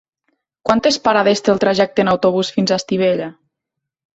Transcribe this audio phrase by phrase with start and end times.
[0.69, 3.29] Quantes parades té el trajecte en autobús fins a Estivella?